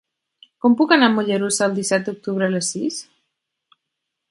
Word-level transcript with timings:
Com 0.63 0.77
puc 0.79 0.93
anar 0.95 1.09
a 1.09 1.13
Mollerussa 1.17 1.67
el 1.67 1.77
disset 1.81 2.09
d'octubre 2.09 2.47
a 2.49 2.55
les 2.57 2.73
sis? 2.75 3.01